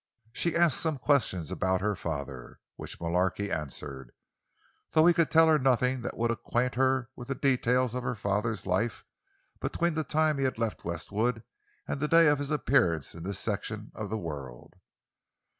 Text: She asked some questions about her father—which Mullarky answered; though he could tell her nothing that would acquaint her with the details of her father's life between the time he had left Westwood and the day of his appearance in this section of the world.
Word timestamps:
She 0.33 0.55
asked 0.55 0.79
some 0.81 0.97
questions 0.97 1.51
about 1.51 1.79
her 1.81 1.93
father—which 1.93 2.99
Mullarky 2.99 3.51
answered; 3.51 4.13
though 4.93 5.05
he 5.05 5.13
could 5.13 5.29
tell 5.29 5.45
her 5.47 5.59
nothing 5.59 6.01
that 6.01 6.17
would 6.17 6.31
acquaint 6.31 6.73
her 6.73 7.11
with 7.15 7.27
the 7.27 7.35
details 7.35 7.93
of 7.93 8.01
her 8.01 8.15
father's 8.15 8.65
life 8.65 9.05
between 9.59 9.93
the 9.93 10.03
time 10.03 10.39
he 10.39 10.43
had 10.43 10.57
left 10.57 10.83
Westwood 10.83 11.43
and 11.87 11.99
the 11.99 12.07
day 12.07 12.25
of 12.25 12.39
his 12.39 12.49
appearance 12.49 13.13
in 13.13 13.21
this 13.21 13.37
section 13.37 13.91
of 13.93 14.09
the 14.09 14.17
world. 14.17 14.73